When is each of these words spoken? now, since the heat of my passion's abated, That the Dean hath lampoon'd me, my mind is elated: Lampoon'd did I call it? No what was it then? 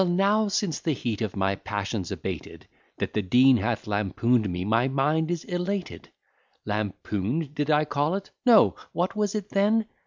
now, 0.03 0.47
since 0.47 0.79
the 0.79 0.93
heat 0.93 1.21
of 1.21 1.35
my 1.35 1.53
passion's 1.53 2.11
abated, 2.11 2.65
That 2.97 3.13
the 3.13 3.21
Dean 3.21 3.57
hath 3.57 3.85
lampoon'd 3.85 4.49
me, 4.49 4.65
my 4.65 4.87
mind 4.87 5.29
is 5.29 5.43
elated: 5.43 6.09
Lampoon'd 6.65 7.53
did 7.53 7.69
I 7.69 7.85
call 7.85 8.15
it? 8.15 8.31
No 8.43 8.75
what 8.93 9.15
was 9.15 9.35
it 9.35 9.49
then? 9.49 9.85